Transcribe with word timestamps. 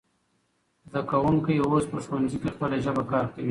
زده 0.89 1.01
کوونکی 1.09 1.55
اوس 1.63 1.85
په 1.91 1.97
ښوونځي 2.05 2.37
کې 2.41 2.49
خپله 2.55 2.75
ژبه 2.85 3.03
کارکوي. 3.11 3.49